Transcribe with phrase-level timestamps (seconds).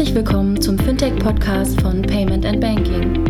[0.00, 3.22] Herzlich willkommen zum Fintech-Podcast von Payment and Banking.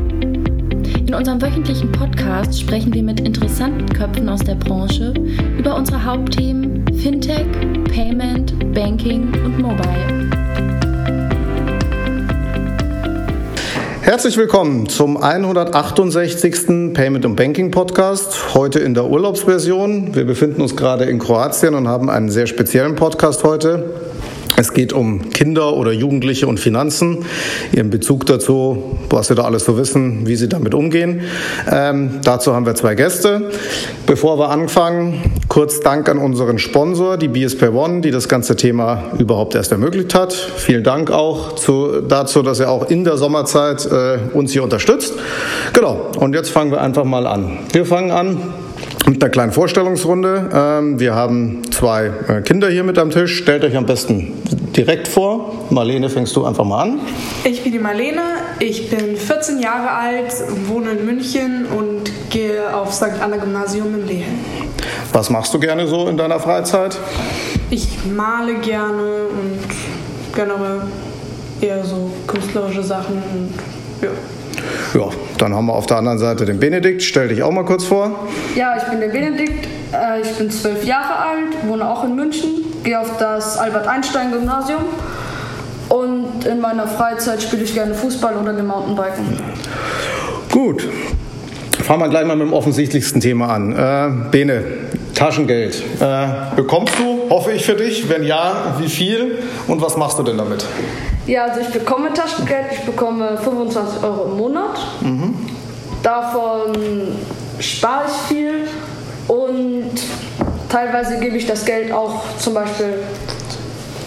[1.04, 5.12] In unserem wöchentlichen Podcast sprechen wir mit interessanten Köpfen aus der Branche
[5.58, 7.48] über unsere Hauptthemen Fintech,
[7.92, 10.30] Payment, Banking und Mobile.
[14.02, 16.94] Herzlich willkommen zum 168.
[16.94, 20.14] Payment und Banking Podcast, heute in der Urlaubsversion.
[20.14, 23.92] Wir befinden uns gerade in Kroatien und haben einen sehr speziellen Podcast heute.
[24.56, 27.24] Es geht um Kinder oder Jugendliche und Finanzen,
[27.72, 31.22] ihren Bezug dazu, was sie da alles so wissen, wie sie damit umgehen.
[31.70, 33.50] Ähm, dazu haben wir zwei Gäste.
[34.06, 39.04] Bevor wir anfangen, kurz Dank an unseren Sponsor, die BSP One, die das ganze Thema
[39.18, 40.32] überhaupt erst ermöglicht hat.
[40.32, 45.14] Vielen Dank auch zu, dazu, dass er auch in der Sommerzeit äh, uns hier unterstützt.
[45.72, 47.58] Genau, und jetzt fangen wir einfach mal an.
[47.72, 48.38] Wir fangen an
[49.06, 50.50] mit einer kleinen Vorstellungsrunde.
[50.52, 53.38] Ähm, wir haben zwei äh, Kinder hier mit am Tisch.
[53.38, 54.32] Stellt euch am besten
[54.76, 55.66] direkt vor.
[55.70, 57.00] Marlene, fängst du einfach mal an.
[57.44, 58.22] Ich bin die Marlene,
[58.58, 60.32] ich bin 14 Jahre alt,
[60.66, 63.20] wohne in München und gehe auf St.
[63.20, 64.38] Anna Gymnasium in Lehen.
[65.12, 66.96] Was machst du gerne so in deiner Freizeit?
[67.70, 70.82] Ich male gerne und generell
[71.60, 73.52] eher so künstlerische Sachen und
[74.02, 74.10] ja.
[74.94, 77.02] Ja, dann haben wir auf der anderen Seite den Benedikt.
[77.02, 78.28] Stell dich auch mal kurz vor.
[78.56, 79.66] Ja, ich bin der Benedikt.
[79.92, 82.50] Äh, Ich bin zwölf Jahre alt, wohne auch in München,
[82.84, 84.82] gehe auf das Albert-Einstein-Gymnasium
[85.88, 89.38] und in meiner Freizeit spiele ich gerne Fußball oder gehe Mountainbiken.
[90.52, 90.86] Gut.
[91.82, 93.72] Fangen wir gleich mal mit dem offensichtlichsten Thema an.
[93.72, 94.62] Äh, Bene,
[95.14, 95.82] Taschengeld.
[96.00, 98.08] Äh, bekommst du, hoffe ich für dich?
[98.08, 100.64] Wenn ja, wie viel und was machst du denn damit?
[101.30, 104.84] Ja, also ich bekomme Taschengeld, ich bekomme 25 Euro im Monat.
[106.02, 106.72] Davon
[107.60, 108.66] spare ich viel
[109.28, 109.92] und
[110.68, 112.94] teilweise gebe ich das Geld auch zum Beispiel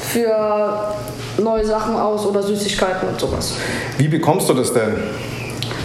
[0.02, 0.96] für
[1.38, 3.54] neue Sachen aus oder Süßigkeiten und sowas.
[3.98, 4.98] Wie bekommst du das denn?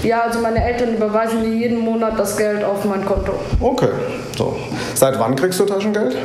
[0.03, 3.35] Ja, also meine Eltern überweisen mir jeden Monat das Geld auf mein Konto.
[3.61, 3.91] Okay,
[4.37, 4.57] so.
[4.97, 6.17] Seit wann kriegst du Taschengeld?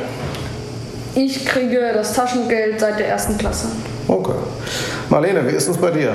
[1.14, 3.68] Ich kriege das Taschengeld seit der ersten Klasse.
[4.08, 4.34] Okay.
[5.08, 6.14] Marlene, wie ist es bei dir?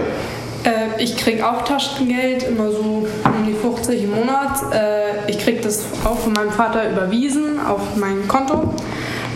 [0.63, 4.73] Äh, ich kriege auch Taschengeld, immer so um die 50 im Monat.
[4.73, 8.73] Äh, ich kriege das auch von meinem Vater überwiesen auf mein Konto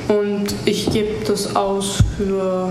[0.08, 2.69] und ich gebe das aus für,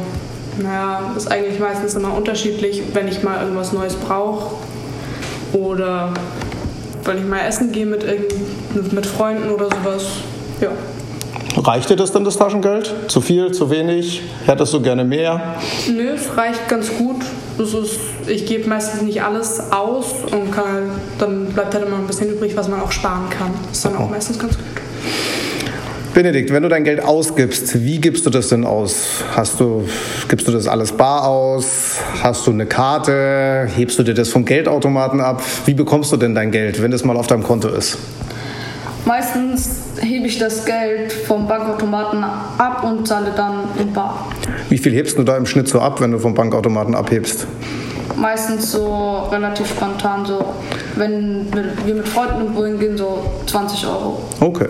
[0.58, 4.56] naja, ist eigentlich meistens immer unterschiedlich, wenn ich mal irgendwas Neues brauche
[5.52, 6.12] oder
[7.04, 8.04] wenn ich mal essen gehe mit,
[8.92, 10.04] mit Freunden oder sowas.
[10.60, 10.70] Ja.
[11.56, 12.94] Reicht dir das denn, das Taschengeld?
[13.08, 14.22] Zu viel, zu wenig?
[14.46, 15.56] Hättest du gerne mehr?
[15.88, 17.16] Nö, es reicht ganz gut.
[17.58, 22.06] Das ist, ich gebe meistens nicht alles aus und kann dann bleibt halt immer ein
[22.06, 23.50] bisschen übrig, was man auch sparen kann.
[23.68, 24.64] Das ist dann auch meistens ganz gut.
[26.14, 29.24] Benedikt, wenn du dein Geld ausgibst, wie gibst du das denn aus?
[29.34, 29.88] Hast du,
[30.28, 31.96] gibst du das alles bar aus?
[32.22, 33.66] Hast du eine Karte?
[33.74, 35.42] Hebst du dir das vom Geldautomaten ab?
[35.64, 37.96] Wie bekommst du denn dein Geld, wenn das mal auf deinem Konto ist?
[39.04, 44.28] Meistens hebe ich das Geld vom Bankautomaten ab und zahle dann in Bar.
[44.68, 47.46] Wie viel hebst du da im Schnitt so ab, wenn du vom Bankautomaten abhebst?
[48.16, 50.44] Meistens so relativ spontan, so
[50.96, 51.46] wenn
[51.84, 54.22] wir mit Freunden irgendwo hingehen, so 20 Euro.
[54.38, 54.68] Okay.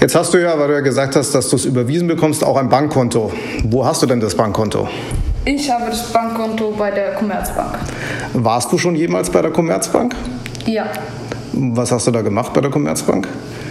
[0.00, 2.56] Jetzt hast du ja, weil du ja gesagt hast, dass du es überwiesen bekommst, auch
[2.56, 3.32] ein Bankkonto.
[3.64, 4.86] Wo hast du denn das Bankkonto?
[5.46, 7.78] Ich habe das Bankkonto bei der Commerzbank.
[8.34, 10.14] Warst du schon jemals bei der Commerzbank?
[10.66, 10.86] Ja,
[11.56, 13.28] Was hast du da gemacht bei der Commerzbank?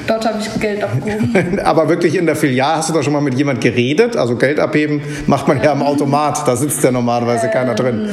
[0.07, 1.59] dort habe ich Geld abgehoben.
[1.63, 4.15] Aber wirklich in der Filiale, hast du da schon mal mit jemand geredet?
[4.17, 8.09] Also Geld abheben macht man ja am Automat, da sitzt ja normalerweise keiner drin.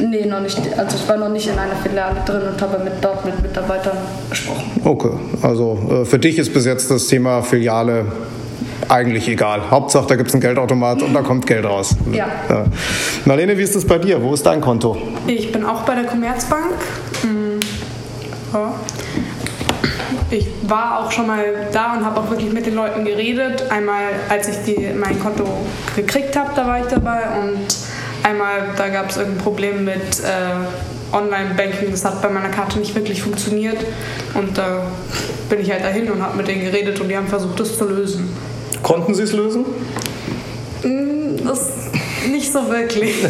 [0.00, 0.58] nee, noch nicht.
[0.76, 3.96] Also ich war noch nicht in einer Filiale drin und habe mit, dort mit Mitarbeitern
[4.30, 4.80] gesprochen.
[4.84, 5.10] Okay,
[5.42, 8.06] also äh, für dich ist bis jetzt das Thema Filiale
[8.88, 9.70] eigentlich egal.
[9.70, 11.96] Hauptsache, da gibt es einen Geldautomat und da kommt Geld raus.
[12.12, 12.26] Ja.
[13.24, 14.22] Marlene, wie ist das bei dir?
[14.22, 14.96] Wo ist dein Konto?
[15.26, 16.66] Ich bin auch bei der Commerzbank.
[17.22, 17.60] Mm,
[18.52, 18.74] Ja.
[20.32, 23.70] Ich war auch schon mal da und habe auch wirklich mit den Leuten geredet.
[23.70, 25.44] Einmal, als ich die, mein Konto
[25.94, 27.20] gekriegt habe, da war ich dabei.
[27.38, 27.66] Und
[28.22, 31.90] einmal, da gab es irgendein Problem mit äh, Online-Banking.
[31.90, 33.76] Das hat bei meiner Karte nicht wirklich funktioniert.
[34.32, 34.86] Und da
[35.50, 37.84] bin ich halt dahin und habe mit denen geredet und die haben versucht, das zu
[37.84, 38.34] lösen.
[38.82, 39.66] Konnten Sie es lösen?
[40.82, 41.72] Mm, Das
[42.30, 43.14] nicht so wirklich.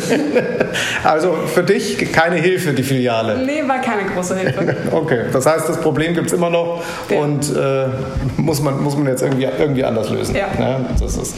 [1.04, 3.44] Also für dich keine Hilfe, die Filiale.
[3.44, 4.76] Nee, war keine große Hilfe.
[4.92, 7.18] Okay, das heißt, das Problem gibt es immer noch Ja.
[7.18, 7.86] und äh,
[8.36, 10.34] muss, man, muss man jetzt irgendwie, irgendwie anders lösen.
[10.36, 10.48] Ja.
[10.98, 11.34] das ist.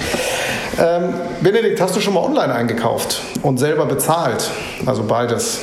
[0.78, 4.50] Ähm, Benedikt, hast du schon mal online eingekauft und selber bezahlt?
[4.86, 5.60] Also beides.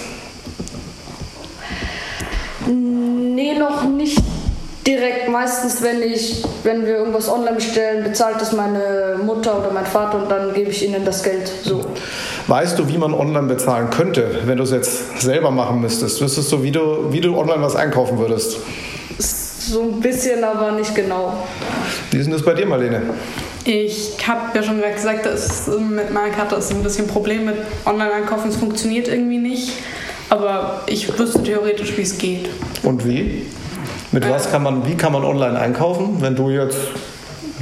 [2.68, 4.22] Nee, noch nicht
[4.86, 9.86] direkt meistens, wenn ich, wenn wir irgendwas online bestellen, bezahlt das meine Mutter oder mein
[9.86, 11.52] Vater und dann gebe ich ihnen das Geld.
[11.64, 11.86] So.
[12.48, 16.22] Weißt du, wie man online bezahlen könnte, wenn du es jetzt selber machen müsstest?
[16.22, 18.58] Wüsstest du, wie du, wie du online was einkaufen würdest?
[19.20, 21.48] So ein bisschen, aber nicht genau.
[22.10, 23.04] Wie ist denn das bei dir, Marlene?
[23.64, 27.58] Ich habe ja schon gesagt, dass mit meiner Karte ist ein bisschen ein Problem mit
[27.86, 28.50] Online-Einkaufen.
[28.50, 29.74] Es funktioniert irgendwie nicht.
[30.30, 32.50] Aber ich wüsste theoretisch, wie es geht.
[32.84, 33.46] Und wie?
[34.12, 36.78] Mit was kann man, wie kann man online einkaufen, wenn du jetzt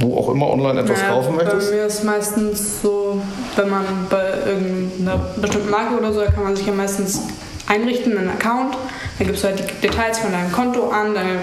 [0.00, 1.70] wo auch immer online etwas Naja, kaufen möchtest?
[1.70, 3.20] Bei mir ist meistens so,
[3.56, 7.20] wenn man bei irgendeiner bestimmten Marke oder so, da kann man sich ja meistens
[7.66, 8.76] einrichten, einen Account.
[9.18, 11.40] Dann gibst du halt die Details von deinem Konto an, deine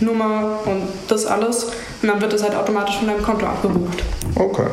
[0.00, 1.64] Nummer und das alles.
[2.02, 4.02] Und dann wird es halt automatisch von deinem Konto abgebucht.
[4.34, 4.66] Okay.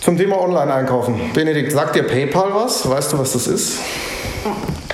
[0.00, 1.20] Zum Thema Online-Einkaufen.
[1.32, 2.88] Benedikt, sagt dir PayPal was?
[2.88, 3.78] Weißt du, was das ist?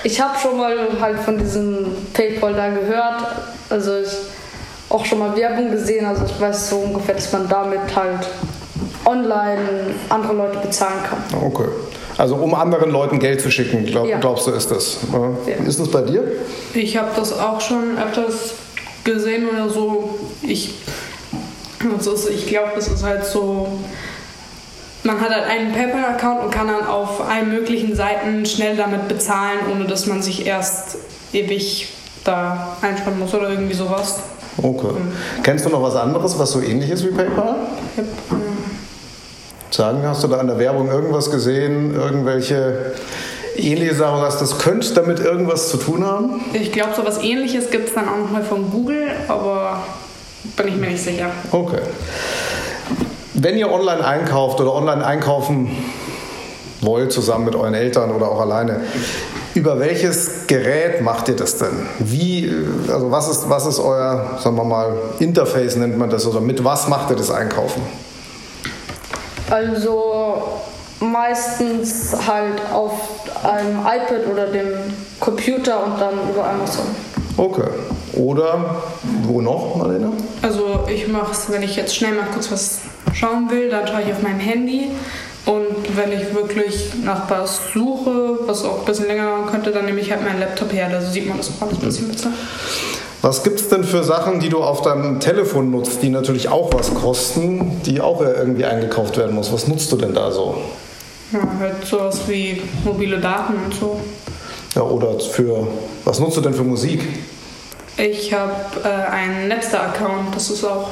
[0.07, 3.25] Ich habe schon mal halt von diesem PayPal da gehört.
[3.69, 4.07] Also ich
[4.87, 6.05] auch schon mal Werbung gesehen.
[6.05, 8.25] Also ich weiß so ungefähr, dass man damit halt
[9.05, 9.59] online
[10.07, 11.41] andere Leute bezahlen kann.
[11.43, 11.67] Okay.
[12.17, 14.17] Also um anderen Leuten Geld zu schicken, glaub, Ja.
[14.19, 14.99] glaubst du, ist das?
[15.13, 15.67] Äh, Ja.
[15.67, 16.23] Ist das bei dir?
[16.73, 18.53] Ich habe das auch schon öfters
[19.03, 20.17] gesehen oder so.
[20.41, 20.73] Ich,
[22.31, 23.67] ich glaube, das ist halt so.
[25.03, 29.59] Man hat halt einen PayPal-Account und kann dann auf allen möglichen Seiten schnell damit bezahlen,
[29.71, 30.97] ohne dass man sich erst
[31.33, 31.87] ewig
[32.23, 34.19] da einschreiben muss oder irgendwie sowas.
[34.61, 34.89] Okay.
[35.43, 37.55] Kennst du noch was anderes, was so ähnlich ist wie PayPal?
[37.95, 38.37] Ich hab,
[39.69, 42.93] Sagen, hast du da an der Werbung irgendwas gesehen, irgendwelche
[43.57, 46.41] ähnliche Sachen, was das könnte damit irgendwas zu tun haben?
[46.53, 49.83] Ich glaube, sowas ähnliches gibt es dann auch nochmal von Google, aber
[50.55, 51.29] bin ich mir nicht sicher.
[51.51, 51.81] Okay.
[53.39, 55.69] Wenn ihr online einkauft oder online einkaufen
[56.81, 58.81] wollt, zusammen mit euren Eltern oder auch alleine,
[59.53, 61.87] über welches Gerät macht ihr das denn?
[61.99, 66.25] Wie, äh, also was ist, was ist euer, sagen wir mal, Interface nennt man das,
[66.25, 67.83] oder mit was macht ihr das Einkaufen?
[69.51, 70.41] Also
[70.99, 72.93] meistens halt auf
[73.43, 74.67] einem iPad oder dem
[75.19, 76.85] Computer und dann über Amazon.
[77.37, 77.69] Okay.
[78.13, 78.81] Oder
[79.21, 80.11] wo noch, Marlene?
[80.41, 82.79] Also ich mache es, wenn ich jetzt schnell mal kurz was
[83.13, 84.91] schauen will, dann schaue ich auf meinem Handy.
[85.45, 89.85] Und wenn ich wirklich nach was suche, was auch ein bisschen länger dauern könnte, dann
[89.85, 90.89] nehme ich halt meinen Laptop her.
[90.91, 92.31] Da sieht man das auch alles ein bisschen besser.
[93.21, 96.73] Was gibt es denn für Sachen, die du auf deinem Telefon nutzt, die natürlich auch
[96.73, 99.51] was kosten, die auch irgendwie eingekauft werden muss?
[99.51, 100.57] Was nutzt du denn da so?
[101.31, 103.99] Ja, halt sowas wie mobile Daten und so.
[104.75, 105.67] Ja, oder für,
[106.05, 107.01] was nutzt du denn für Musik?
[107.97, 108.53] Ich habe
[108.83, 110.89] äh, einen Napster-Account, das ist auch,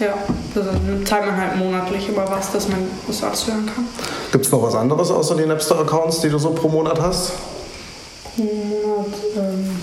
[0.00, 0.14] ja,
[0.62, 3.86] da zahlt man halt monatlich über was, dass man das alles hören kann.
[4.32, 7.32] Gibt es noch was anderes außer die Napster-Accounts, die du so pro Monat hast?
[8.36, 9.76] Monat, ähm,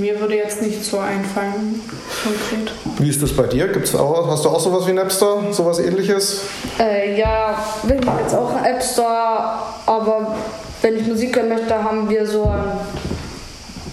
[0.00, 1.80] mir würde jetzt nicht so einfallen,
[2.22, 2.72] konkret.
[2.98, 3.68] Wie ist das bei dir?
[3.68, 6.42] Gibt's auch, hast du auch sowas wie Napster, sowas ähnliches?
[6.78, 10.36] Äh, ja, wir haben jetzt auch einen App Store, aber
[10.82, 12.62] wenn ich Musik hören möchte, haben wir so ein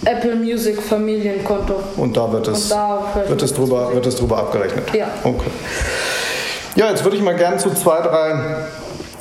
[0.06, 1.75] Apple Music Familienkonto.
[1.98, 4.94] Und da wird es, da wird es, drüber, wird es drüber abgerechnet?
[4.94, 5.07] Ja.
[5.24, 5.50] Okay.
[6.75, 8.66] Ja, jetzt würde ich mal gerne zu zwei, drei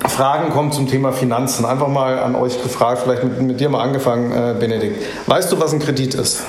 [0.08, 1.64] Fragen kommen zum Thema Finanzen.
[1.64, 5.04] Einfach mal an euch gefragt, vielleicht mit, mit dir mal angefangen, äh, Benedikt.
[5.26, 6.42] Weißt du, was ein Kredit ist?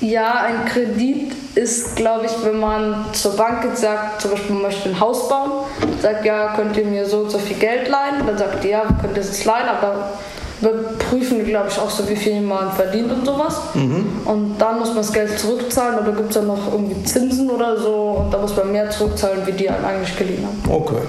[0.00, 4.62] Ja, ein Kredit ist, glaube ich, wenn man zur Bank jetzt sagt, zum Beispiel man
[4.62, 5.64] möchte ein Haus bauen,
[6.00, 8.26] sagt, ja, könnt ihr mir so und so viel Geld leihen?
[8.26, 10.12] Dann sagt ihr, ja, können das jetzt leihen, aber
[10.60, 13.60] wir prüfen, glaube ich, auch so, wie viel man verdient und sowas.
[13.74, 17.78] Und dann muss man das Geld zurückzahlen oder gibt es dann noch irgendwie Zinsen oder
[17.78, 20.74] so und da muss man mehr zurückzahlen, wie die einem eigentlich geliehen haben.
[20.74, 21.02] Okay.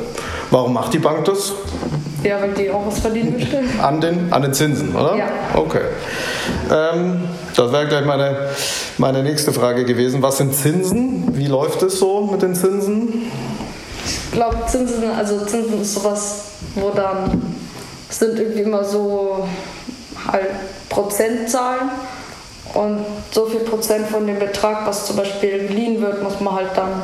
[0.51, 1.53] Warum macht die Bank das?
[2.23, 3.61] Ja, weil die auch was verdienen möchte.
[3.81, 5.15] An den, an den Zinsen, oder?
[5.15, 5.25] Ja.
[5.55, 5.81] Okay.
[6.71, 7.23] Ähm,
[7.55, 8.35] das wäre gleich meine,
[8.97, 10.21] meine nächste Frage gewesen.
[10.21, 11.35] Was sind Zinsen?
[11.35, 13.31] Wie läuft es so mit den Zinsen?
[14.05, 16.43] Ich glaube, Zinsen, also Zinsen ist sowas,
[16.75, 17.41] wo dann
[18.21, 19.47] sind irgendwie immer so
[20.31, 20.51] halt
[20.89, 21.89] Prozentzahlen
[22.75, 26.69] und so viel Prozent von dem Betrag, was zum Beispiel geliehen wird, muss man halt
[26.75, 27.01] dann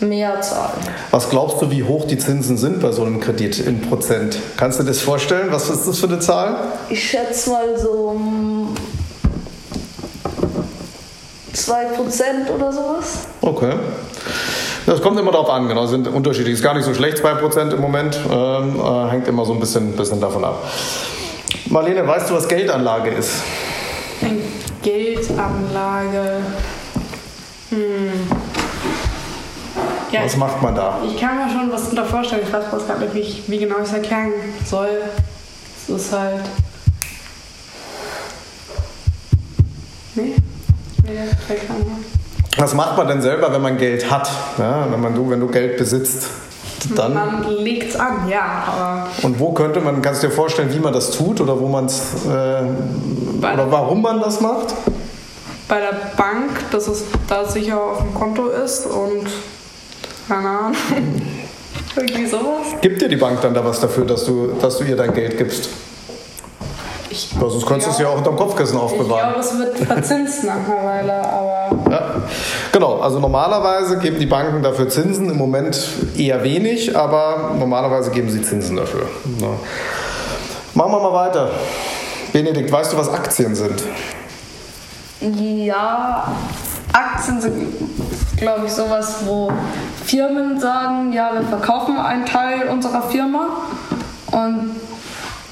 [0.00, 0.80] mehr zahlen.
[1.12, 4.38] Was glaubst du, wie hoch die Zinsen sind bei so einem Kredit in Prozent?
[4.56, 5.46] Kannst du dir das vorstellen?
[5.52, 6.56] Was ist das für eine Zahl?
[6.90, 8.74] Ich schätze mal so mm,
[11.54, 13.28] 2% oder sowas.
[13.40, 13.74] Okay.
[14.86, 16.54] Das kommt immer darauf an, genau, sind unterschiedlich.
[16.54, 18.18] Ist gar nicht so schlecht, 2% im Moment.
[18.30, 20.62] Ähm, äh, hängt immer so ein bisschen, bisschen davon ab.
[21.68, 23.42] Marlene, weißt du, was Geldanlage ist?
[24.22, 24.38] Eine
[24.82, 26.40] Geldanlage.
[27.70, 28.12] Hm.
[30.12, 31.00] Ja, Was macht man da?
[31.04, 32.42] ich kann mir schon was darunter vorstellen.
[32.46, 34.32] Ich weiß bloß gerade nicht, wie, genau ich es erklären
[34.64, 35.02] soll.
[35.82, 36.44] Es ist halt.
[40.14, 40.36] Nee?
[41.04, 42.15] Nee, ein.
[42.58, 44.30] Was macht man denn selber, wenn man Geld hat?
[44.58, 46.26] Ja, wenn, man, du, wenn du Geld besitzt?
[46.94, 50.92] Dann, Man legt's an, ja, und wo könnte man, kannst du dir vorstellen, wie man
[50.92, 54.74] das tut oder wo man es äh, oder der- warum man das macht?
[55.68, 59.26] bei der Bank, dass es da sicher auf dem Konto ist und
[60.28, 60.76] keine Ahnung.
[61.96, 62.66] Irgendwie sowas.
[62.82, 65.36] Gibt dir die Bank dann da was dafür, dass du, dass du ihr dein Geld
[65.38, 65.68] gibst?
[67.10, 69.32] Ich, Weil sonst könntest du es ja auch unterm Kopfkissen ich aufbewahren.
[69.32, 72.22] glaube, es wird verzinst nach einer Weile, aber Ja.
[72.72, 78.28] Genau, also normalerweise geben die Banken dafür Zinsen, im Moment eher wenig, aber normalerweise geben
[78.28, 79.08] sie Zinsen dafür.
[79.40, 79.48] Ja.
[80.74, 81.50] Machen wir mal weiter.
[82.32, 83.82] Benedikt, weißt du, was Aktien sind?
[85.20, 86.34] Ja,
[86.92, 87.74] Aktien sind,
[88.36, 89.50] glaube ich, sowas, wo
[90.04, 93.62] Firmen sagen, ja, wir verkaufen einen Teil unserer Firma
[94.32, 94.76] und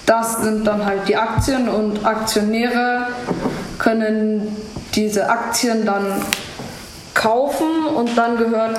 [0.05, 3.07] das sind dann halt die Aktien und Aktionäre
[3.79, 4.55] können
[4.95, 6.23] diese Aktien dann
[7.15, 8.79] kaufen und dann gehört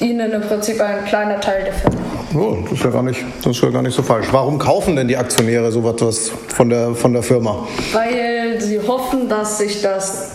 [0.00, 1.96] ihnen im Prinzip ein kleiner Teil der Firma.
[2.34, 4.26] Oh, das, ist ja gar nicht, das ist ja gar nicht so falsch.
[4.32, 7.66] Warum kaufen denn die Aktionäre so etwas von der, von der Firma?
[7.92, 10.32] weil sie hoffen, dass sich das,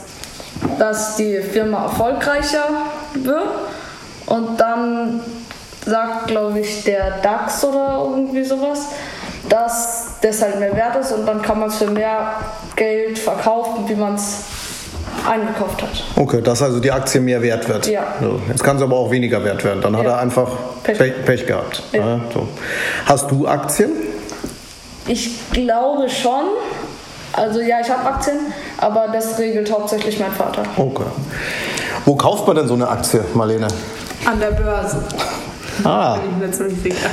[0.78, 2.64] dass die Firma erfolgreicher
[3.16, 3.50] wird
[4.28, 5.22] und dann
[5.86, 8.86] sagt, glaube ich, der DAX oder irgendwie sowas,
[9.50, 12.34] dass das halt mehr wert ist und dann kann man es für mehr
[12.76, 14.44] Geld verkaufen, wie man es
[15.28, 16.04] eingekauft hat.
[16.16, 17.88] Okay, dass also die Aktie mehr wert wird.
[17.88, 18.04] Ja.
[18.22, 19.82] So, jetzt kann sie aber auch weniger wert werden.
[19.82, 20.12] Dann hat Ja.
[20.12, 20.48] er einfach
[20.84, 21.26] Pech, Pech.
[21.26, 21.84] Pech, gehabt.
[21.92, 22.00] Ja.
[22.08, 22.48] Ja, so.
[23.06, 23.92] Hast du Aktien?
[25.08, 26.44] Ich glaube schon,
[27.34, 28.38] also ja, ich habe Aktien,
[28.78, 30.64] aber das regelt hauptsächlich mein Vater.
[30.78, 31.04] Okay.
[32.06, 33.68] Wo kauft man denn so eine Aktie, Marlene?
[34.26, 35.02] an der Börse
[35.84, 36.18] Ah.
[36.18, 37.10] bin ich mir ziemlich sicher.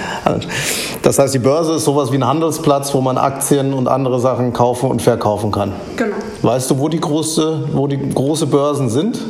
[1.06, 4.52] Das heißt, die Börse ist sowas wie ein Handelsplatz, wo man Aktien und andere Sachen
[4.52, 5.72] kaufen und verkaufen kann.
[5.94, 6.16] Genau.
[6.42, 9.20] Weißt du, wo die, große, wo die große Börsen sind?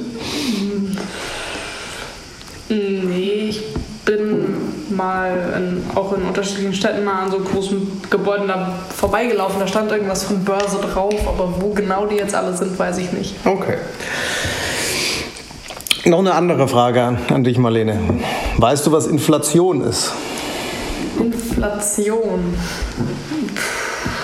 [2.71, 3.63] Nee, ich
[4.07, 4.57] bin
[4.89, 9.61] mal in, auch in unterschiedlichen Städten mal an so großen Gebäuden da vorbeigelaufen.
[9.61, 13.13] Da stand irgendwas von Börse drauf, aber wo genau die jetzt alle sind, weiß ich
[13.13, 13.35] nicht.
[13.45, 13.77] Okay.
[16.07, 18.01] Noch eine andere Frage an, an dich, Marlene.
[18.57, 20.15] Weißt du, was Inflation ist?
[21.57, 22.55] Inflation.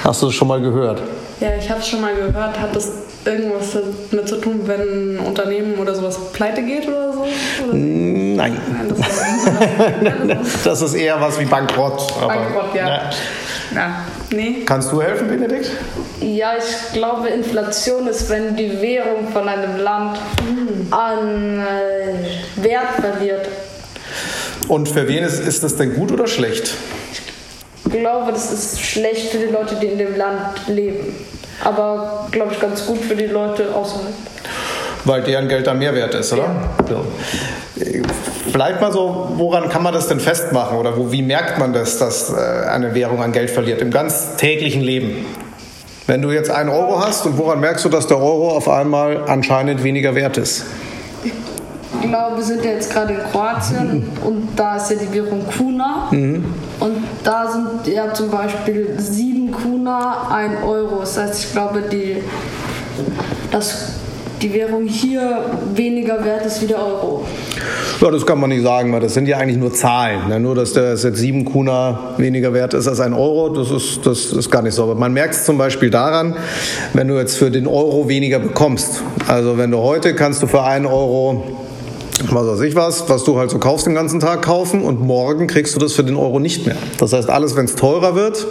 [0.04, 1.00] Hast du das schon mal gehört?
[1.40, 2.58] Ja, ich habe es schon mal gehört.
[2.58, 2.90] Hat das
[3.24, 3.76] irgendwas
[4.10, 7.20] damit zu tun, wenn ein Unternehmen oder sowas pleite geht oder so?
[7.22, 7.74] Oder?
[7.74, 8.56] Nein.
[8.72, 12.12] Nein, das ist eher was wie Bankrott.
[12.20, 13.10] aber- Bankrott, ja.
[13.74, 14.04] ja.
[14.30, 14.62] Nee.
[14.66, 15.70] Kannst du helfen, Benedikt?
[16.20, 20.18] Ja, ich glaube, Inflation ist, wenn die Währung von einem Land
[20.90, 23.48] an äh, Wert verliert.
[24.68, 26.72] Und für wen ist, ist das denn gut oder schlecht?
[27.84, 31.14] Ich glaube, das ist schlecht für die Leute, die in dem Land leben.
[31.64, 34.14] Aber, glaube ich, ganz gut für die Leute außerhalb.
[35.04, 36.48] Weil deren Geld dann mehr wert ist, oder?
[36.88, 37.00] Ja.
[38.52, 41.98] Vielleicht mal so, woran kann man das denn festmachen oder wo, wie merkt man das,
[41.98, 42.36] dass äh,
[42.68, 45.26] eine Währung an Geld verliert im ganz täglichen Leben?
[46.06, 49.24] Wenn du jetzt einen Euro hast und woran merkst du, dass der Euro auf einmal
[49.26, 50.66] anscheinend weniger wert ist?
[52.00, 55.44] Ich glaube, wir sind ja jetzt gerade in Kroatien und da ist ja die Währung
[55.56, 56.08] Kuna.
[56.10, 61.00] Und da sind ja zum Beispiel 7 Kuna 1 Euro.
[61.00, 62.16] Das heißt, ich glaube, die,
[63.50, 63.92] dass
[64.42, 65.44] die Währung hier
[65.74, 67.24] weniger wert ist wie der Euro.
[68.00, 70.28] Ja, das kann man nicht sagen, weil das sind ja eigentlich nur Zahlen.
[70.28, 70.40] Ne?
[70.40, 74.32] Nur, dass der jetzt 7 Kuna weniger wert ist als ein Euro, das ist, das
[74.32, 74.82] ist gar nicht so.
[74.82, 76.34] Aber man merkt es zum Beispiel daran,
[76.94, 79.02] wenn du jetzt für den Euro weniger bekommst.
[79.28, 81.44] Also wenn du heute kannst du für einen Euro
[82.30, 85.46] was weiß ich was, was du halt so kaufst den ganzen Tag kaufen und morgen
[85.46, 86.76] kriegst du das für den Euro nicht mehr.
[86.98, 88.46] Das heißt, alles, wenn es teurer wird,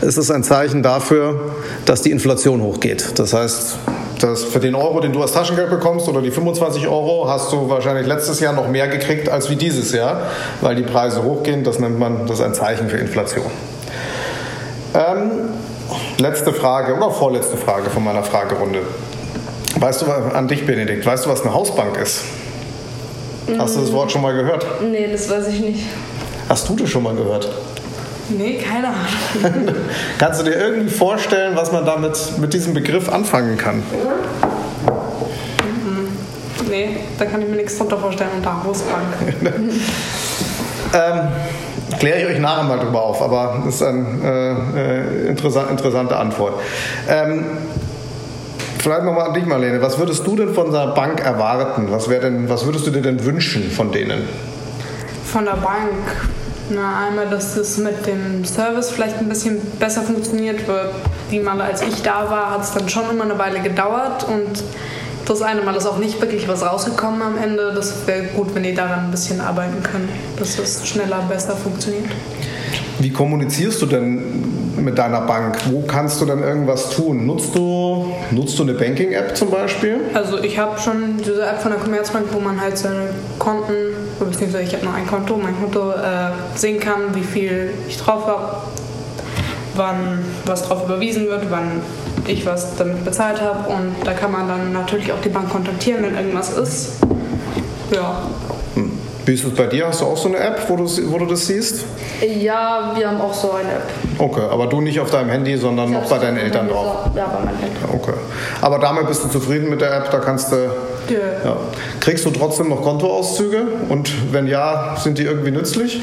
[0.00, 1.52] ist es ein Zeichen dafür,
[1.84, 3.18] dass die Inflation hochgeht.
[3.18, 3.78] Das heißt,
[4.20, 7.68] dass für den Euro, den du als Taschengeld bekommst oder die 25 Euro, hast du
[7.68, 10.22] wahrscheinlich letztes Jahr noch mehr gekriegt als wie dieses Jahr,
[10.60, 11.64] weil die Preise hochgehen.
[11.64, 13.46] Das nennt man, das ist ein Zeichen für Inflation.
[14.94, 15.30] Ähm,
[16.18, 18.80] letzte Frage oder vorletzte Frage von meiner Fragerunde.
[19.76, 22.22] Weißt du an dich, Benedikt, weißt du, was eine Hausbank ist?
[23.58, 24.66] Hast du das Wort schon mal gehört?
[24.82, 25.86] Nee, das weiß ich nicht.
[26.48, 27.48] Hast du das schon mal gehört?
[28.28, 29.74] Nee, keine Ahnung.
[30.18, 33.82] Kannst du dir irgendwie vorstellen, was man damit mit diesem Begriff anfangen kann?
[36.68, 39.06] Nee, da kann ich mir nichts drunter vorstellen unter Hausbank.
[40.92, 41.28] Ähm,
[42.00, 46.16] kläre ich euch nachher mal drüber auf, aber das ist eine äh, äh, interessant, interessante
[46.16, 46.54] Antwort.
[47.08, 47.44] Ähm,
[48.82, 49.80] vielleicht nochmal an dich, Marlene.
[49.82, 51.88] Was würdest du denn von der Bank erwarten?
[51.90, 54.22] Was, denn, was würdest du dir denn wünschen von denen?
[55.24, 55.92] Von der Bank.
[56.70, 60.94] Na, einmal, dass das mit dem Service vielleicht ein bisschen besser funktioniert wird.
[61.30, 64.62] die Male, als ich da war, hat es dann schon immer eine Weile gedauert und
[65.26, 67.72] das eine Mal ist auch nicht wirklich was rausgekommen am Ende.
[67.74, 70.08] Das wäre gut, wenn die daran ein bisschen arbeiten können,
[70.38, 72.06] dass es schneller, besser funktioniert.
[73.00, 75.56] Wie kommunizierst du denn mit deiner Bank?
[75.70, 77.26] Wo kannst du denn irgendwas tun?
[77.26, 77.99] Nutzt du,
[78.32, 80.00] nutzt du eine Banking-App zum Beispiel?
[80.14, 83.74] Also ich habe schon diese App von der Commerzbank, wo man halt seine Konten,
[84.18, 88.26] beziehungsweise ich habe nur ein Konto, mein Konto äh, sehen kann, wie viel ich drauf
[88.26, 88.56] habe,
[89.74, 91.82] wann was drauf überwiesen wird, wann
[92.26, 96.02] ich was damit bezahlt habe und da kann man dann natürlich auch die Bank kontaktieren,
[96.02, 96.98] wenn irgendwas ist.
[97.92, 98.22] Ja.
[99.26, 99.86] Wie ist es bei dir?
[99.86, 101.84] Hast du auch so eine App, wo du, wo du das siehst?
[102.20, 103.82] Ja, wir haben auch so eine App.
[104.18, 107.10] Okay, aber du nicht auf deinem Handy, sondern noch bei deinen Eltern drauf?
[107.14, 107.90] Ja, bei meinen Eltern.
[107.94, 108.14] Okay.
[108.60, 110.10] Aber damit bist du zufrieden mit der App?
[110.10, 110.56] Da kannst du.
[110.56, 111.18] Ja.
[111.44, 111.56] ja.
[112.00, 113.62] Kriegst du trotzdem noch Kontoauszüge?
[113.88, 116.00] Und wenn ja, sind die irgendwie nützlich?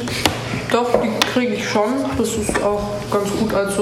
[0.72, 1.90] Doch, die kriege ich schon.
[2.18, 2.82] Das ist auch
[3.12, 3.74] ganz gut als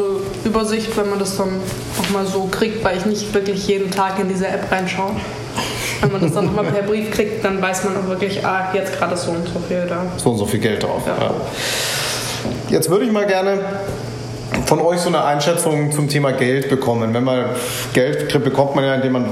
[0.43, 1.49] Übersicht, wenn man das dann
[1.97, 5.11] nochmal so kriegt, weil ich nicht wirklich jeden Tag in diese App reinschaue.
[6.01, 8.97] Wenn man das dann nochmal per Brief kriegt, dann weiß man auch wirklich, ah, jetzt
[8.97, 10.05] gerade so und so viel da.
[10.17, 11.03] So und so viel Geld drauf.
[11.05, 11.17] Ja.
[11.17, 11.31] Ja.
[12.69, 13.59] Jetzt würde ich mal gerne
[14.65, 17.13] von euch so eine Einschätzung zum Thema Geld bekommen.
[17.13, 17.45] Wenn man
[17.93, 19.25] Geld bekommt man ja, indem man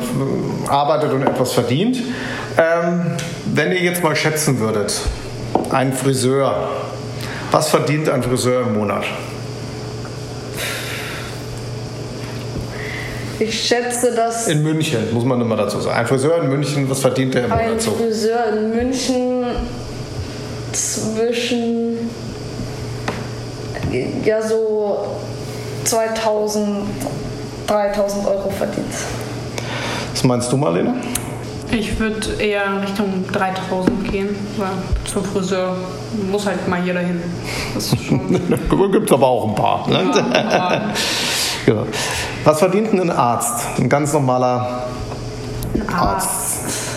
[0.68, 1.98] arbeitet und etwas verdient.
[2.58, 3.16] Ähm,
[3.46, 5.02] wenn ihr jetzt mal schätzen würdet,
[5.72, 6.70] ein Friseur,
[7.52, 9.04] was verdient ein Friseur im Monat?
[13.44, 14.48] Ich schätze, dass.
[14.48, 15.98] In München, muss man immer dazu sagen.
[15.98, 17.92] Ein Friseur in München, was verdient der im Monat so?
[17.92, 19.46] Ein Friseur in München
[20.72, 22.10] zwischen.
[24.26, 25.06] Ja, so
[25.84, 26.88] 2000,
[27.68, 28.88] 3000 Euro verdient.
[30.12, 30.96] Was meinst du, Marlene?
[31.72, 34.70] Ich würde eher in Richtung 3000 gehen, weil
[35.06, 35.76] zum Friseur
[36.32, 37.22] muss halt mal jeder hin.
[37.74, 38.30] Das ist schon.
[38.92, 39.88] Gibt es aber auch ein paar.
[39.90, 40.12] Ne?
[40.34, 40.92] Ja,
[41.68, 41.86] ja.
[42.44, 43.66] Was verdient ein Arzt?
[43.78, 44.84] Ein ganz normaler
[45.88, 45.98] Arzt.
[45.98, 46.90] Arzt.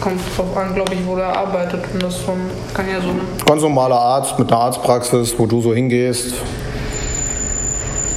[0.00, 1.84] Kommt drauf an, glaube ich, wo der arbeitet.
[1.92, 2.38] Und das vom,
[2.74, 3.08] kann ja so
[3.46, 6.34] ganz normaler Arzt mit einer Arztpraxis, wo du so hingehst.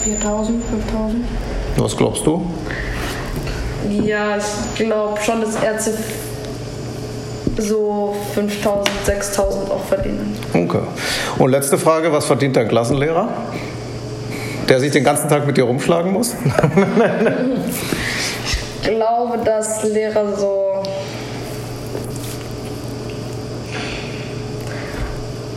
[0.03, 1.25] 4000, 5000.
[1.77, 2.47] Was glaubst du?
[3.89, 5.93] Ja, ich glaube schon, dass Ärzte
[7.57, 10.35] so 5000, 6000 auch verdienen.
[10.53, 10.79] Okay.
[11.37, 13.27] Und letzte Frage: Was verdient dein Klassenlehrer?
[14.69, 16.33] Der sich den ganzen Tag mit dir rumschlagen muss?
[18.81, 20.83] ich glaube, dass Lehrer so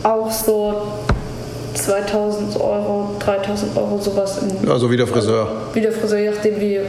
[0.03, 0.81] auch so
[1.73, 4.39] 2000 Euro, 3000 Euro sowas.
[4.39, 5.47] In, also wie der Friseur.
[5.73, 6.79] Wie der Friseur, je nachdem, wie,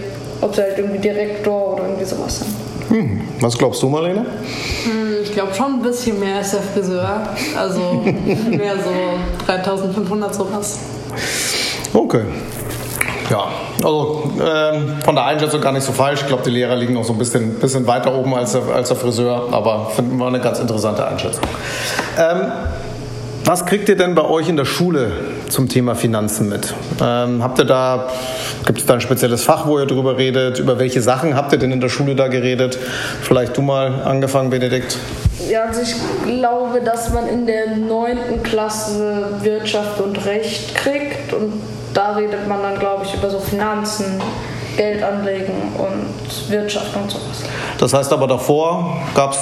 [0.41, 2.55] ob sie halt irgendwie Direktor oder irgendwie sowas sind.
[2.89, 3.21] Hm.
[3.41, 4.25] Was glaubst du, Marlene?
[4.85, 7.29] Hm, ich glaube schon ein bisschen mehr als der Friseur.
[7.57, 7.81] Also
[8.51, 10.79] mehr so 3500 sowas.
[11.93, 12.23] Okay.
[13.31, 13.49] Ja,
[13.85, 16.23] also ähm, von der Einschätzung gar nicht so falsch.
[16.23, 18.89] Ich glaube, die Lehrer liegen noch so ein bisschen, bisschen weiter oben als der, als
[18.89, 21.45] der Friseur, aber finden wir eine ganz interessante Einschätzung.
[22.19, 22.53] Ähm,
[23.45, 25.11] was kriegt ihr denn bei euch in der Schule
[25.49, 26.75] zum Thema Finanzen mit?
[27.03, 28.09] Ähm, habt ihr da,
[28.67, 30.59] gibt es da ein spezielles Fach, wo ihr darüber redet?
[30.59, 32.79] Über welche Sachen habt ihr denn in der Schule da geredet?
[33.23, 34.99] Vielleicht du mal angefangen, Benedikt.
[35.49, 35.95] Ja, also ich
[36.27, 41.53] glaube, dass man in der neunten Klasse Wirtschaft und Recht kriegt und
[41.95, 44.21] da redet man dann, glaube ich, über so Finanzen,
[44.77, 47.43] Geld anlegen und Wirtschaft und sowas.
[47.79, 49.33] Das heißt aber davor gab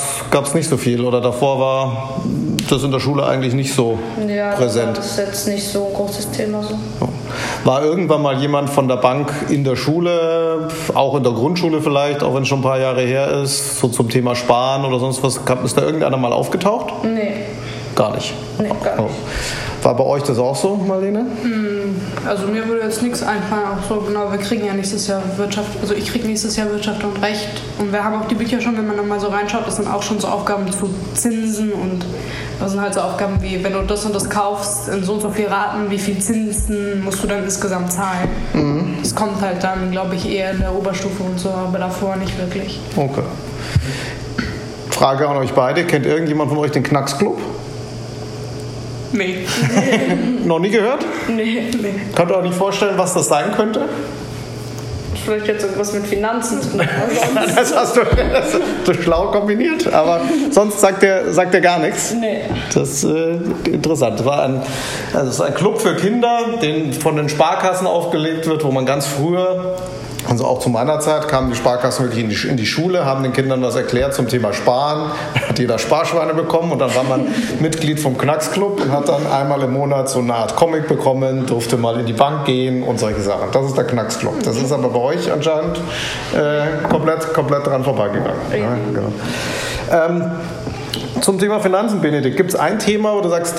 [0.45, 2.21] es nicht so viel oder davor war
[2.67, 4.99] das in der Schule eigentlich nicht so ja, präsent.
[4.99, 6.63] Das ist jetzt nicht so ein großes Thema.
[6.63, 6.79] So.
[7.65, 12.23] War irgendwann mal jemand von der Bank in der Schule, auch in der Grundschule vielleicht,
[12.23, 15.23] auch wenn es schon ein paar Jahre her ist, so zum Thema Sparen oder sonst
[15.23, 15.41] was?
[15.65, 16.93] Ist da irgendeiner mal aufgetaucht?
[17.05, 17.33] Nee.
[17.95, 18.35] Gar nicht?
[18.59, 19.15] Nee, gar nicht.
[19.83, 21.21] War bei euch das auch so, Marlene?
[21.43, 21.95] Hm,
[22.27, 25.69] also mir würde jetzt nichts einfallen, auch so genau, wir kriegen ja nächstes Jahr Wirtschaft,
[25.81, 27.49] also ich kriege nächstes Jahr Wirtschaft und Recht
[27.79, 29.87] und wir haben auch die Bücher schon, wenn man dann mal so reinschaut, das sind
[29.87, 32.05] auch schon so Aufgaben zu Zinsen und
[32.77, 35.31] sind halt so Aufgaben wie, wenn du das und das kaufst, in so und so
[35.31, 38.29] viel Raten, wie viel Zinsen musst du dann insgesamt zahlen.
[38.53, 38.97] Mhm.
[39.01, 42.39] Das kommt halt dann, glaube ich, eher in der Oberstufe und so, aber davor nicht
[42.39, 42.79] wirklich.
[42.95, 43.23] Okay.
[44.91, 47.39] Frage an euch beide, kennt irgendjemand von euch den Knacksclub?
[49.13, 49.47] Nee.
[50.45, 51.05] Noch nie gehört?
[51.29, 51.71] Nee.
[51.81, 51.95] nee.
[52.15, 53.89] Könnt ihr euch nicht vorstellen, was das sein könnte?
[55.27, 56.83] Vielleicht jetzt irgendwas mit Finanzen zu tun.
[57.57, 62.15] das hast du, das hast du schlau kombiniert, aber sonst sagt er sagt gar nichts.
[62.15, 62.43] Nee.
[62.73, 64.25] Das ist äh, interessant.
[64.25, 64.63] War ein,
[65.13, 68.87] also das ist ein Club für Kinder, den von den Sparkassen aufgelegt wird, wo man
[68.87, 69.75] ganz früher
[70.29, 73.23] Also auch zu meiner Zeit kamen die Sparkassen wirklich in die, in die Schule, haben
[73.23, 75.11] den Kindern was erklärt zum Thema Sparen.
[75.35, 77.27] Da hat jeder Sparschweine bekommen und dann war man
[77.61, 81.77] Mitglied vom Knacksclub und hat dann einmal im Monat so eine Art Comic bekommen, durfte
[81.77, 83.51] mal in die Bank gehen und solche Sachen.
[83.53, 84.43] Das ist der Knacksclub.
[84.43, 85.79] Das ist aber bei euch anscheinend
[86.35, 88.41] äh, komplett, komplett dran vorbeigegangen.
[88.53, 89.13] Ja, genau.
[89.93, 90.31] ähm,
[91.21, 93.55] zum Thema Finanzen, Benedikt, gibt es ein Thema, wo du sagst,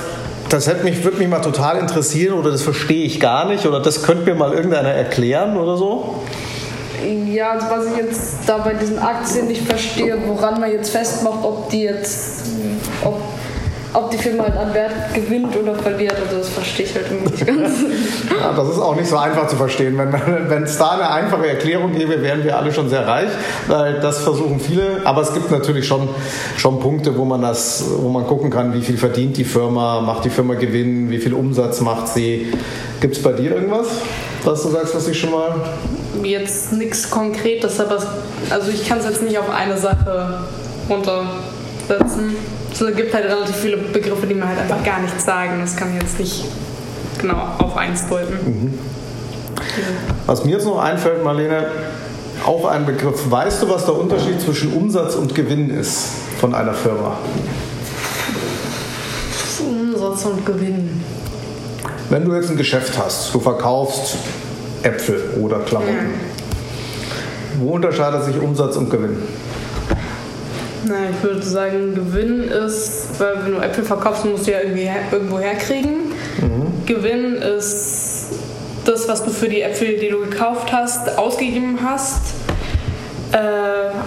[0.49, 3.81] das hätte mich, würde mich mal total interessieren oder das verstehe ich gar nicht oder
[3.81, 6.21] das könnte mir mal irgendeiner erklären oder so?
[7.03, 11.69] Ja, was ich jetzt da bei diesen Aktien nicht verstehe, woran man jetzt festmacht, ob
[11.69, 12.45] die jetzt,
[13.03, 13.21] ob,
[13.93, 17.31] ob die Firma halt an Wert gewinnt oder verliert, also das verstehe ich halt irgendwie
[17.31, 17.71] nicht ganz.
[18.41, 19.95] ja, das ist auch nicht so einfach zu verstehen.
[20.47, 23.29] Wenn es da eine einfache Erklärung gäbe, wären wir alle schon sehr reich,
[23.67, 25.01] weil das versuchen viele.
[25.03, 26.09] Aber es gibt natürlich schon,
[26.57, 30.25] schon Punkte, wo man das, wo man gucken kann, wie viel verdient die Firma, macht
[30.25, 32.51] die Firma Gewinn, wie viel Umsatz macht sie.
[32.99, 33.87] Gibt es bei dir irgendwas,
[34.43, 35.53] was du sagst, was ich schon mal
[36.23, 37.97] jetzt nichts Konkretes, aber
[38.49, 40.39] also ich kann es jetzt nicht auf eine Sache
[40.89, 42.35] runtersetzen.
[42.71, 45.59] Es gibt halt relativ viele Begriffe, die mir halt einfach gar nichts sagen.
[45.61, 46.45] Das kann ich jetzt nicht
[47.17, 48.33] genau auf eins deuten.
[48.33, 48.79] Mhm.
[50.25, 51.67] Was mir jetzt noch einfällt, Marlene,
[52.45, 53.29] auch ein Begriff.
[53.29, 57.17] Weißt du, was der Unterschied zwischen Umsatz und Gewinn ist von einer Firma?
[59.59, 61.01] Umsatz und Gewinn.
[62.09, 64.15] Wenn du jetzt ein Geschäft hast, du verkaufst
[64.83, 66.13] Äpfel oder Klamotten.
[67.59, 69.17] Wo unterscheidet sich Umsatz und Gewinn?
[70.85, 74.83] Na, ich würde sagen, Gewinn ist, weil wenn du Äpfel verkaufst, musst du ja irgendwie
[74.83, 76.11] her, irgendwo herkriegen.
[76.39, 76.85] Mhm.
[76.85, 78.29] Gewinn ist
[78.85, 82.35] das, was du für die Äpfel, die du gekauft hast, ausgegeben hast,
[83.33, 83.37] äh,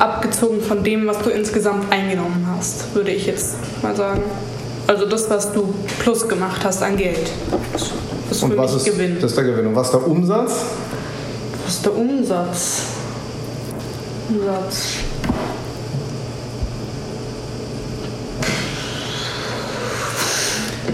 [0.00, 4.22] abgezogen von dem, was du insgesamt eingenommen hast, würde ich jetzt mal sagen.
[4.86, 7.30] Also das, was du plus gemacht hast an Geld.
[8.40, 9.16] Ist und was ist, Gewinn.
[9.20, 9.66] Das ist der Gewinn.
[9.66, 10.52] Und was ist der Umsatz?
[11.62, 12.82] Was ist der Umsatz?
[14.30, 14.86] Umsatz.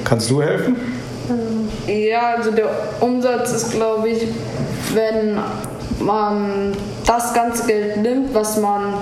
[0.02, 0.76] Kannst du helfen?
[1.86, 2.68] Ja, also der
[3.00, 4.26] Umsatz ist, glaube ich,
[4.92, 5.38] wenn
[6.00, 6.72] man
[7.06, 8.94] das ganze Geld nimmt, was man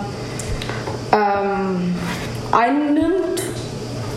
[1.12, 1.94] ähm,
[2.52, 3.42] einnimmt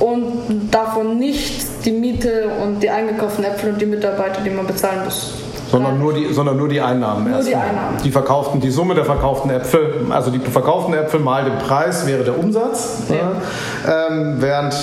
[0.02, 1.57] und davon nicht
[1.88, 5.32] die Miete und die eingekauften Äpfel und die Mitarbeiter, die man bezahlen muss.
[5.72, 7.98] Sondern nur die, sondern nur die Einnahmen nur Die, Einnahmen.
[8.04, 12.24] die verkauften, die Summe der verkauften Äpfel, also die verkauften Äpfel mal den Preis wäre
[12.24, 14.10] der Umsatz, ja.
[14.10, 14.76] ähm, während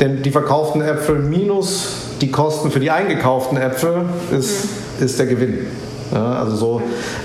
[0.00, 4.64] denn die verkauften Äpfel minus die Kosten für die eingekauften Äpfel ist,
[4.98, 5.04] mhm.
[5.04, 5.66] ist der Gewinn.
[6.12, 6.82] Also so,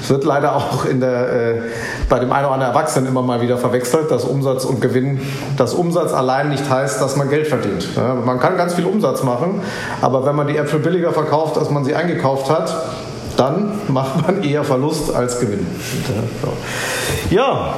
[0.07, 1.61] wird leider auch der, äh,
[2.07, 5.21] bei dem einen oder anderen Erwachsenen immer mal wieder verwechselt, dass Umsatz und Gewinn,
[5.57, 7.87] dass Umsatz allein nicht heißt, dass man Geld verdient.
[7.95, 9.61] Ja, man kann ganz viel Umsatz machen,
[10.01, 12.73] aber wenn man die Äpfel billiger verkauft, als man sie eingekauft hat,
[13.37, 15.65] dann macht man eher Verlust als Gewinn.
[17.29, 17.75] Ja,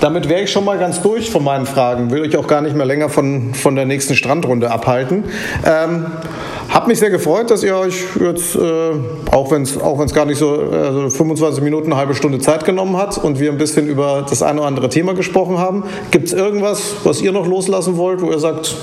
[0.00, 2.10] damit wäre ich schon mal ganz durch von meinen Fragen.
[2.10, 5.24] Will euch auch gar nicht mehr länger von, von der nächsten Strandrunde abhalten.
[5.64, 6.06] Ähm,
[6.74, 8.60] hab mich sehr gefreut, dass ihr euch jetzt, äh,
[9.30, 12.96] auch wenn es auch gar nicht so also 25 Minuten, eine halbe Stunde Zeit genommen
[12.96, 15.84] hat und wir ein bisschen über das eine oder andere Thema gesprochen haben.
[16.10, 18.74] Gibt es irgendwas, was ihr noch loslassen wollt, wo ihr sagt,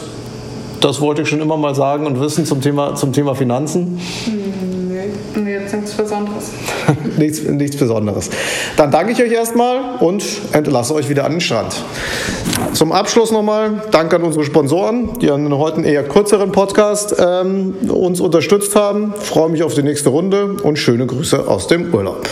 [0.79, 3.99] das wollte ich schon immer mal sagen und wissen zum Thema, zum Thema Finanzen?
[4.25, 6.51] Nee, nee jetzt nichts Besonderes.
[7.17, 8.29] nichts, nichts Besonderes.
[8.77, 10.23] Dann danke ich euch erstmal und
[10.53, 11.75] entlasse euch wieder an den Strand.
[12.73, 18.21] Zum Abschluss nochmal Dank an unsere Sponsoren, die an heute eher kürzeren Podcast ähm, uns
[18.21, 19.13] unterstützt haben.
[19.15, 22.27] Freue mich auf die nächste Runde und schöne Grüße aus dem Urlaub.